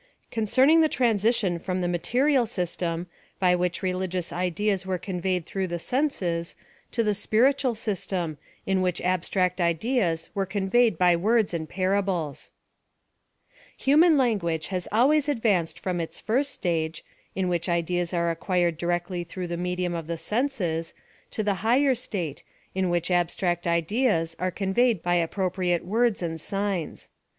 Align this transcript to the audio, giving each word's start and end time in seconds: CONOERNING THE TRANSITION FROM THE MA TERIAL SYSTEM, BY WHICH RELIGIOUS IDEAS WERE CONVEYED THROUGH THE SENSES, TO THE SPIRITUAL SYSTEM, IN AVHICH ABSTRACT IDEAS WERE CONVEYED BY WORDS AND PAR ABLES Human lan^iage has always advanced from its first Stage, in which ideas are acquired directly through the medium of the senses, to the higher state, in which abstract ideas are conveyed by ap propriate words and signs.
CONOERNING 0.31 0.81
THE 0.81 0.89
TRANSITION 0.89 1.59
FROM 1.59 1.81
THE 1.81 1.87
MA 1.87 1.99
TERIAL 2.01 2.47
SYSTEM, 2.47 3.05
BY 3.39 3.55
WHICH 3.55 3.83
RELIGIOUS 3.83 4.31
IDEAS 4.33 4.83
WERE 4.87 4.97
CONVEYED 4.97 5.45
THROUGH 5.45 5.67
THE 5.67 5.77
SENSES, 5.77 6.55
TO 6.91 7.03
THE 7.03 7.13
SPIRITUAL 7.13 7.75
SYSTEM, 7.75 8.39
IN 8.65 8.79
AVHICH 8.79 9.01
ABSTRACT 9.01 9.61
IDEAS 9.61 10.31
WERE 10.33 10.45
CONVEYED 10.47 10.97
BY 10.97 11.15
WORDS 11.17 11.53
AND 11.53 11.69
PAR 11.69 11.93
ABLES 11.95 12.49
Human 13.77 14.13
lan^iage 14.15 14.69
has 14.69 14.87
always 14.91 15.29
advanced 15.29 15.79
from 15.79 16.01
its 16.01 16.19
first 16.19 16.49
Stage, 16.51 17.05
in 17.35 17.47
which 17.47 17.69
ideas 17.69 18.11
are 18.11 18.31
acquired 18.31 18.79
directly 18.79 19.23
through 19.23 19.45
the 19.45 19.55
medium 19.55 19.93
of 19.93 20.07
the 20.07 20.17
senses, 20.17 20.95
to 21.29 21.43
the 21.43 21.53
higher 21.61 21.93
state, 21.93 22.43
in 22.73 22.89
which 22.89 23.11
abstract 23.11 23.67
ideas 23.67 24.35
are 24.39 24.49
conveyed 24.49 25.03
by 25.03 25.19
ap 25.19 25.29
propriate 25.35 25.83
words 25.85 26.23
and 26.23 26.41
signs. 26.41 27.09